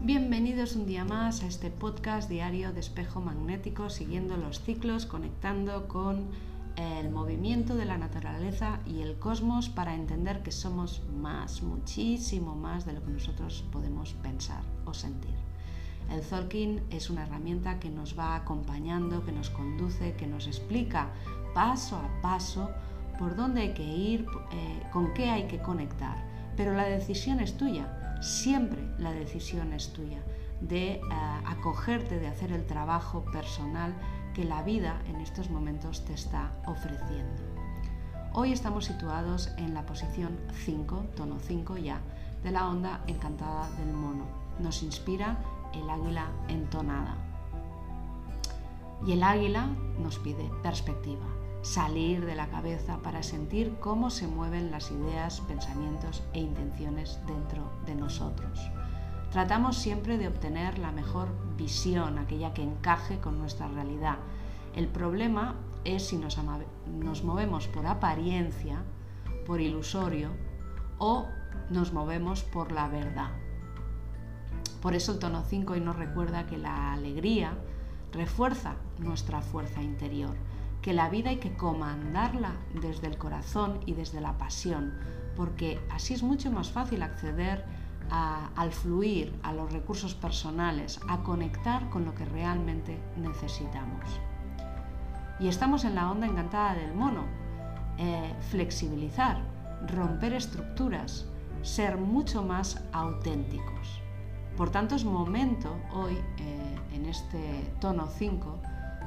Bienvenidos 0.00 0.74
un 0.74 0.86
día 0.86 1.04
más 1.04 1.42
a 1.42 1.46
este 1.46 1.70
podcast 1.70 2.28
diario 2.28 2.72
de 2.72 2.80
espejo 2.80 3.20
magnético, 3.20 3.88
siguiendo 3.88 4.36
los 4.36 4.60
ciclos, 4.60 5.06
conectando 5.06 5.86
con 5.86 6.26
el 6.76 7.10
movimiento 7.10 7.76
de 7.76 7.84
la 7.84 7.98
naturaleza 7.98 8.80
y 8.84 9.02
el 9.02 9.18
cosmos 9.18 9.68
para 9.68 9.94
entender 9.94 10.42
que 10.42 10.50
somos 10.50 11.02
más, 11.20 11.62
muchísimo 11.62 12.56
más 12.56 12.84
de 12.84 12.94
lo 12.94 13.04
que 13.04 13.10
nosotros 13.10 13.64
podemos 13.70 14.14
pensar 14.14 14.62
o 14.84 14.92
sentir. 14.92 15.34
El 16.10 16.22
Zolkin 16.22 16.82
es 16.90 17.08
una 17.08 17.22
herramienta 17.22 17.78
que 17.78 17.90
nos 17.90 18.18
va 18.18 18.34
acompañando, 18.34 19.24
que 19.24 19.32
nos 19.32 19.50
conduce, 19.50 20.14
que 20.16 20.26
nos 20.26 20.46
explica 20.46 21.10
paso 21.54 21.96
a 21.96 22.20
paso 22.20 22.70
por 23.18 23.36
dónde 23.36 23.60
hay 23.60 23.74
que 23.74 23.84
ir, 23.84 24.26
eh, 24.52 24.82
con 24.92 25.14
qué 25.14 25.30
hay 25.30 25.46
que 25.46 25.60
conectar. 25.60 26.31
Pero 26.56 26.74
la 26.74 26.84
decisión 26.84 27.40
es 27.40 27.56
tuya 27.56 27.98
siempre 28.22 28.80
la 28.98 29.12
decisión 29.12 29.72
es 29.72 29.92
tuya 29.92 30.22
de 30.60 30.92
eh, 30.92 31.00
acogerte, 31.44 32.20
de 32.20 32.28
hacer 32.28 32.52
el 32.52 32.64
trabajo 32.66 33.24
personal 33.32 33.92
que 34.32 34.44
la 34.44 34.62
vida 34.62 35.02
en 35.08 35.16
estos 35.16 35.50
momentos 35.50 36.04
te 36.04 36.14
está 36.14 36.52
ofreciendo. 36.66 37.42
Hoy 38.32 38.52
estamos 38.52 38.86
situados 38.86 39.50
en 39.58 39.74
la 39.74 39.84
posición 39.84 40.38
5, 40.64 41.06
tono 41.16 41.38
5 41.40 41.76
ya, 41.78 42.00
de 42.44 42.52
la 42.52 42.68
onda 42.68 43.02
encantada 43.08 43.68
del 43.72 43.92
mono. 43.92 44.24
Nos 44.60 44.82
inspira 44.82 45.36
el 45.74 45.90
águila 45.90 46.30
entonada. 46.48 47.16
Y 49.04 49.12
el 49.12 49.22
águila 49.24 49.66
nos 49.98 50.18
pide 50.20 50.48
perspectiva, 50.62 51.26
salir 51.62 52.26
de 52.26 52.34
la 52.34 52.48
cabeza 52.48 52.98
para 52.98 53.22
sentir 53.22 53.76
cómo 53.78 54.10
se 54.10 54.26
mueven 54.26 54.72
las 54.72 54.90
ideas, 54.90 55.40
pensamientos 55.42 56.22
e 56.32 56.40
intenciones 56.40 57.20
dentro 57.26 57.70
de 57.86 57.94
nosotros. 57.94 58.60
Tratamos 59.30 59.78
siempre 59.78 60.18
de 60.18 60.28
obtener 60.28 60.78
la 60.78 60.92
mejor 60.92 61.28
visión, 61.56 62.18
aquella 62.18 62.52
que 62.52 62.62
encaje 62.62 63.18
con 63.20 63.38
nuestra 63.38 63.68
realidad. 63.68 64.16
El 64.74 64.88
problema 64.88 65.54
es 65.84 66.08
si 66.08 66.18
nos, 66.18 66.36
movemos 67.24 67.68
por 67.68 67.86
apariencia, 67.86 68.82
por 69.46 69.60
ilusorio 69.60 70.30
o 70.98 71.28
nos 71.70 71.92
movemos 71.92 72.42
por 72.42 72.72
la 72.72 72.88
verdad. 72.88 73.30
Por 74.82 74.94
eso 74.94 75.12
el 75.12 75.20
tono 75.20 75.44
5 75.44 75.74
hoy 75.74 75.80
nos 75.80 75.96
recuerda 75.96 76.46
que 76.46 76.58
la 76.58 76.92
alegría 76.92 77.56
refuerza 78.12 78.74
nuestra 78.98 79.40
fuerza 79.40 79.80
interior 79.80 80.34
que 80.82 80.92
la 80.92 81.08
vida 81.08 81.30
hay 81.30 81.36
que 81.36 81.54
comandarla 81.54 82.56
desde 82.80 83.06
el 83.06 83.16
corazón 83.16 83.80
y 83.86 83.94
desde 83.94 84.20
la 84.20 84.36
pasión, 84.36 84.92
porque 85.36 85.80
así 85.90 86.12
es 86.12 86.22
mucho 86.22 86.50
más 86.50 86.70
fácil 86.70 87.02
acceder 87.02 87.64
al 88.10 88.72
fluir, 88.72 89.34
a 89.42 89.54
los 89.54 89.72
recursos 89.72 90.14
personales, 90.14 91.00
a 91.08 91.22
conectar 91.22 91.88
con 91.88 92.04
lo 92.04 92.14
que 92.14 92.26
realmente 92.26 92.98
necesitamos. 93.16 94.04
Y 95.40 95.48
estamos 95.48 95.84
en 95.84 95.94
la 95.94 96.10
onda 96.10 96.26
encantada 96.26 96.74
del 96.74 96.92
mono, 96.92 97.24
eh, 97.96 98.34
flexibilizar, 98.50 99.40
romper 99.86 100.34
estructuras, 100.34 101.26
ser 101.62 101.96
mucho 101.96 102.42
más 102.42 102.84
auténticos. 102.92 104.02
Por 104.56 104.70
tanto, 104.70 104.94
es 104.94 105.04
momento 105.04 105.74
hoy, 105.94 106.18
eh, 106.38 106.76
en 106.92 107.06
este 107.06 107.72
tono 107.80 108.08
5, 108.08 108.60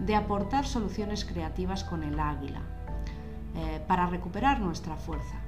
de 0.00 0.14
aportar 0.14 0.66
soluciones 0.66 1.24
creativas 1.24 1.84
con 1.84 2.02
el 2.02 2.18
águila 2.20 2.62
eh, 3.54 3.80
para 3.86 4.06
recuperar 4.06 4.60
nuestra 4.60 4.96
fuerza. 4.96 5.40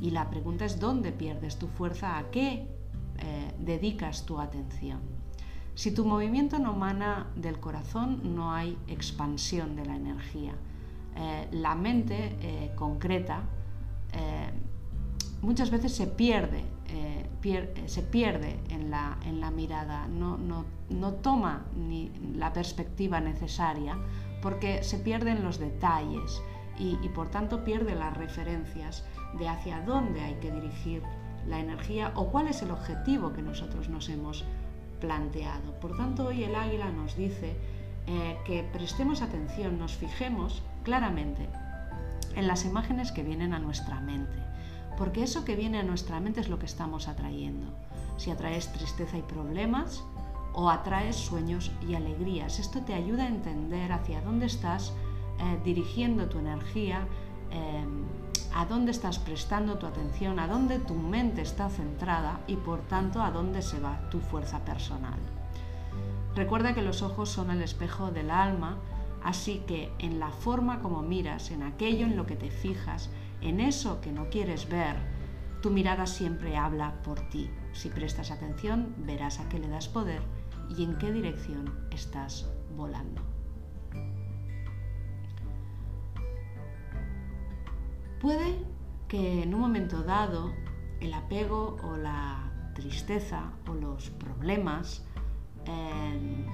Y 0.00 0.10
la 0.10 0.28
pregunta 0.30 0.64
es 0.64 0.80
dónde 0.80 1.12
pierdes 1.12 1.58
tu 1.58 1.68
fuerza, 1.68 2.18
a 2.18 2.30
qué 2.30 2.66
eh, 3.18 3.54
dedicas 3.58 4.26
tu 4.26 4.40
atención. 4.40 5.00
Si 5.74 5.92
tu 5.92 6.04
movimiento 6.04 6.58
no 6.58 6.74
mana 6.74 7.28
del 7.36 7.60
corazón, 7.60 8.34
no 8.34 8.52
hay 8.52 8.76
expansión 8.88 9.76
de 9.76 9.86
la 9.86 9.96
energía. 9.96 10.52
Eh, 11.14 11.48
la 11.52 11.74
mente 11.74 12.72
concreta 12.74 13.42
muchas 15.42 15.70
veces 15.70 15.94
se 15.94 16.06
pierde 16.06 16.64
eh, 16.88 17.26
eh, 17.44 17.82
se 17.86 18.02
pierde 18.02 18.60
en 18.68 18.90
la, 18.90 19.18
en 19.26 19.40
la 19.40 19.50
mirada, 19.50 20.06
no, 20.06 20.36
no, 20.36 20.64
no, 20.90 21.14
toma 21.14 21.64
ni 21.74 22.12
la 22.36 22.52
perspectiva 22.52 23.20
necesaria 23.20 23.98
porque 24.40 24.84
se 24.84 24.98
pierden 24.98 25.42
los 25.42 25.58
detalles 25.58 26.40
y, 26.78 26.96
por 27.10 27.30
tanto 27.30 27.64
pierde 27.64 27.94
las 27.94 28.16
referencias 28.16 29.04
de 29.38 29.48
hacia 29.48 29.80
dónde 29.82 30.20
hay 30.20 30.34
que 30.34 30.50
dirigir 30.50 31.02
la 31.48 31.58
energía 31.58 32.12
o 32.14 32.28
cuál 32.28 32.48
es 32.48 32.62
el 32.62 32.70
objetivo 32.70 33.32
que 33.32 33.42
nosotros 33.42 33.88
nos 33.88 34.08
hemos 34.08 34.44
planteado. 35.00 35.78
Por 35.80 35.96
tanto, 35.96 36.26
hoy 36.26 36.44
el 36.44 36.54
águila 36.54 36.90
nos 36.90 37.16
dice 37.16 37.56
eh, 38.06 38.36
que 38.44 38.64
prestemos 38.72 39.22
atención, 39.22 39.78
nos 39.78 39.94
fijemos 39.96 40.62
claramente 40.84 41.48
en 42.36 42.46
las 42.46 42.64
imágenes 42.64 43.12
que 43.12 43.22
vienen 43.22 43.52
a 43.52 43.58
nuestra 43.58 44.00
mente 44.00 44.51
porque 45.02 45.24
eso 45.24 45.44
que 45.44 45.56
viene 45.56 45.80
a 45.80 45.82
nuestra 45.82 46.20
mente 46.20 46.40
es 46.40 46.48
lo 46.48 46.60
que 46.60 46.66
estamos 46.66 47.08
atrayendo. 47.08 47.66
Si 48.18 48.30
atraes 48.30 48.72
tristeza 48.72 49.18
y 49.18 49.22
problemas 49.22 50.04
o 50.52 50.70
atraes 50.70 51.16
sueños 51.16 51.72
y 51.88 51.96
alegrías, 51.96 52.60
esto 52.60 52.82
te 52.82 52.94
ayuda 52.94 53.24
a 53.24 53.28
entender 53.28 53.90
hacia 53.90 54.20
dónde 54.20 54.46
estás 54.46 54.92
eh, 55.40 55.58
dirigiendo 55.64 56.28
tu 56.28 56.38
energía, 56.38 57.08
eh, 57.50 57.84
a 58.54 58.64
dónde 58.66 58.92
estás 58.92 59.18
prestando 59.18 59.76
tu 59.76 59.86
atención, 59.86 60.38
a 60.38 60.46
dónde 60.46 60.78
tu 60.78 60.94
mente 60.94 61.42
está 61.42 61.68
centrada 61.68 62.38
y 62.46 62.54
por 62.54 62.78
tanto 62.82 63.22
a 63.22 63.32
dónde 63.32 63.60
se 63.62 63.80
va 63.80 64.08
tu 64.08 64.20
fuerza 64.20 64.60
personal. 64.60 65.18
Recuerda 66.36 66.74
que 66.74 66.82
los 66.82 67.02
ojos 67.02 67.28
son 67.28 67.50
el 67.50 67.62
espejo 67.62 68.12
del 68.12 68.30
alma, 68.30 68.76
así 69.24 69.64
que 69.66 69.92
en 69.98 70.20
la 70.20 70.30
forma 70.30 70.78
como 70.78 71.02
miras, 71.02 71.50
en 71.50 71.64
aquello 71.64 72.06
en 72.06 72.16
lo 72.16 72.24
que 72.24 72.36
te 72.36 72.52
fijas, 72.52 73.10
en 73.42 73.60
eso 73.60 74.00
que 74.00 74.12
no 74.12 74.28
quieres 74.30 74.68
ver, 74.68 74.96
tu 75.60 75.70
mirada 75.70 76.06
siempre 76.06 76.56
habla 76.56 77.02
por 77.02 77.20
ti. 77.30 77.50
Si 77.72 77.88
prestas 77.88 78.30
atención, 78.30 78.94
verás 78.98 79.40
a 79.40 79.48
qué 79.48 79.58
le 79.58 79.68
das 79.68 79.88
poder 79.88 80.22
y 80.76 80.84
en 80.84 80.96
qué 80.98 81.12
dirección 81.12 81.72
estás 81.90 82.50
volando. 82.76 83.22
Puede 88.20 88.64
que 89.08 89.42
en 89.42 89.54
un 89.54 89.60
momento 89.60 90.02
dado 90.02 90.52
el 91.00 91.12
apego 91.12 91.76
o 91.82 91.96
la 91.96 92.52
tristeza 92.74 93.52
o 93.68 93.74
los 93.74 94.10
problemas 94.10 95.04
em, 95.64 96.46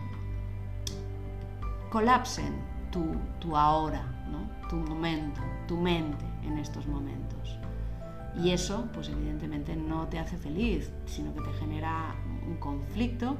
colapsen 1.90 2.54
tu, 2.90 3.56
ahora, 3.56 4.17
tu 4.68 4.76
momento, 4.76 5.40
tu 5.66 5.76
mente 5.76 6.24
en 6.44 6.58
estos 6.58 6.86
momentos. 6.86 7.58
Y 8.36 8.50
eso, 8.50 8.88
pues 8.94 9.08
evidentemente 9.08 9.74
no 9.74 10.06
te 10.08 10.18
hace 10.18 10.36
feliz, 10.36 10.90
sino 11.06 11.34
que 11.34 11.40
te 11.40 11.52
genera 11.54 12.14
un 12.46 12.56
conflicto 12.56 13.36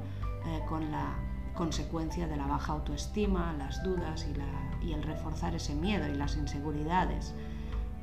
eh, 0.47 0.61
con 0.69 0.91
la 0.91 1.15
consecuencia 1.55 2.27
de 2.27 2.37
la 2.37 2.47
baja 2.47 2.73
autoestima, 2.73 3.55
las 3.59 3.83
dudas 3.83 4.27
y, 4.83 4.93
el 4.93 5.03
reforzar 5.03 5.55
ese 5.55 5.75
miedo 5.75 6.09
y 6.09 6.15
las 6.15 6.37
inseguridades. 6.37 7.35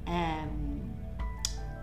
Em, 0.06 0.94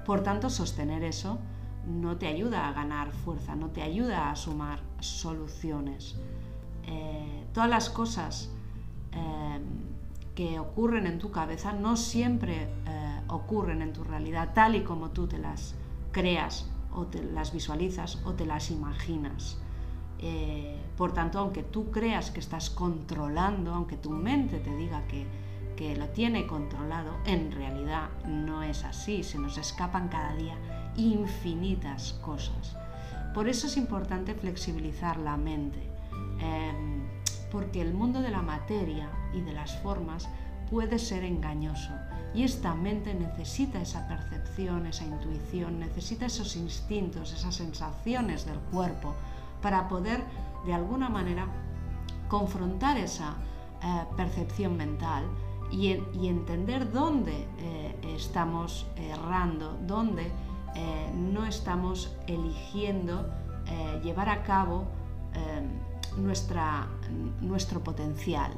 por 0.04 0.22
tanto, 0.22 0.50
sostener 0.50 1.02
eso 1.02 1.38
no 1.86 2.16
te 2.16 2.26
ayuda 2.26 2.68
a 2.68 2.72
ganar 2.72 3.10
fuerza, 3.10 3.56
no 3.56 3.70
te 3.70 3.82
ayuda 3.82 4.30
a 4.30 4.36
sumar 4.36 4.80
soluciones. 5.00 6.16
Eh, 6.86 7.46
todas 7.52 7.68
las 7.68 7.90
cosas 7.90 8.50
em, 9.12 9.91
que 10.34 10.58
ocurren 10.58 11.06
en 11.06 11.18
tu 11.18 11.30
cabeza 11.30 11.72
no 11.72 11.96
siempre 11.96 12.68
eh, 12.86 13.20
ocurren 13.28 13.82
en 13.82 13.92
tu 13.92 14.04
realidad 14.04 14.50
tal 14.54 14.74
y 14.76 14.82
como 14.82 15.10
tú 15.10 15.26
te 15.26 15.38
las 15.38 15.74
creas 16.10 16.70
o 16.92 17.06
te 17.06 17.22
las 17.22 17.52
visualizas 17.52 18.20
o 18.24 18.32
te 18.32 18.46
las 18.46 18.70
imaginas. 18.70 19.58
Eh, 20.18 20.78
por 20.96 21.12
tanto, 21.12 21.38
aunque 21.38 21.62
tú 21.62 21.90
creas 21.90 22.30
que 22.30 22.40
estás 22.40 22.70
controlando, 22.70 23.74
aunque 23.74 23.96
tu 23.96 24.10
mente 24.10 24.58
te 24.58 24.74
diga 24.76 25.06
que, 25.08 25.26
que 25.76 25.96
lo 25.96 26.08
tiene 26.10 26.46
controlado, 26.46 27.16
en 27.26 27.50
realidad 27.50 28.08
no 28.26 28.62
es 28.62 28.84
así, 28.84 29.22
se 29.22 29.38
nos 29.38 29.58
escapan 29.58 30.08
cada 30.08 30.34
día 30.36 30.56
infinitas 30.96 32.12
cosas. 32.22 32.76
Por 33.34 33.48
eso 33.48 33.66
es 33.66 33.76
importante 33.76 34.34
flexibilizar 34.34 35.16
la 35.18 35.36
mente, 35.36 35.82
em, 36.38 37.01
porque 37.52 37.82
el 37.82 37.92
mundo 37.92 38.22
de 38.22 38.30
la 38.30 38.42
materia 38.42 39.10
y 39.34 39.42
de 39.42 39.52
las 39.52 39.76
formas 39.82 40.26
puede 40.70 40.98
ser 40.98 41.22
engañoso 41.22 41.92
y 42.34 42.44
esta 42.44 42.74
mente 42.74 43.12
necesita 43.12 43.82
esa 43.82 44.08
percepción, 44.08 44.86
esa 44.86 45.04
intuición, 45.04 45.78
necesita 45.78 46.26
esos 46.26 46.56
instintos, 46.56 47.32
esas 47.34 47.54
sensaciones 47.54 48.46
del 48.46 48.58
cuerpo 48.58 49.14
para 49.60 49.86
poder 49.86 50.24
de 50.64 50.72
alguna 50.72 51.10
manera 51.10 51.46
confrontar 52.28 52.96
esa 52.96 53.36
eh, 53.82 54.04
percepción 54.16 54.78
mental 54.78 55.24
y, 55.70 55.92
entender 56.26 56.90
dónde 56.90 57.46
eh, 57.58 57.94
estamos 58.16 58.86
errando, 58.96 59.78
dónde 59.86 60.30
eh, 60.74 61.12
no 61.14 61.46
estamos 61.46 62.16
eligiendo 62.26 63.30
llevar 64.02 64.28
a 64.28 64.42
cabo 64.42 64.84
nuestra, 66.16 66.88
nuestro 67.40 67.82
potencial. 67.82 68.52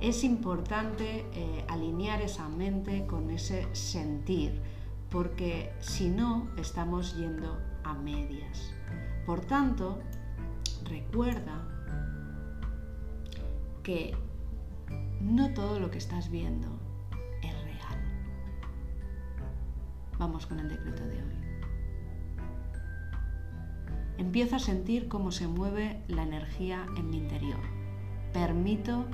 Es 0.00 0.22
importante 0.24 1.24
alinear 1.68 2.22
esa 2.22 2.48
mente 2.48 3.06
con 3.06 3.30
ese 3.30 3.66
sentir, 3.74 4.60
porque 5.10 5.72
si 5.80 6.08
no, 6.08 6.48
estamos 6.56 7.16
yendo 7.16 7.58
a 7.82 7.94
medias. 7.94 8.72
Por 9.26 9.40
tanto, 9.40 9.98
recuerda 10.84 11.66
que 13.82 14.14
no 15.20 15.52
todo 15.52 15.80
lo 15.80 15.90
que 15.90 15.98
estás 15.98 16.30
viendo 16.30 16.68
es 17.42 17.52
real. 17.64 17.98
Vamos 20.18 20.46
con 20.46 20.60
el 20.60 20.68
decreto 20.68 21.04
de 21.04 21.22
hoy. 21.22 21.47
Empiezo 24.18 24.56
a 24.56 24.58
sentir 24.58 25.08
cómo 25.08 25.30
se 25.30 25.46
mueve 25.46 26.02
la 26.08 26.24
energía 26.24 26.86
en 26.96 27.08
mi 27.08 27.18
interior. 27.18 27.60
Permito 28.32 29.06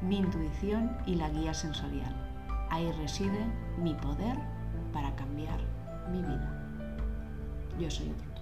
mi 0.00 0.18
intuición 0.18 0.96
y 1.06 1.16
la 1.16 1.28
guía 1.28 1.52
sensorial. 1.52 2.14
Ahí 2.70 2.90
reside 2.92 3.46
mi 3.82 3.94
poder 3.94 4.38
para 4.92 5.14
cambiar 5.16 5.58
mi 6.12 6.18
vida. 6.18 6.50
Yo 7.80 7.90
soy 7.90 8.10
otro. 8.10 8.33